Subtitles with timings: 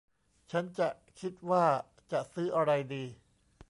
[0.51, 1.65] ฉันจะคิดว่า
[2.11, 3.05] จะซื้ออะไรดี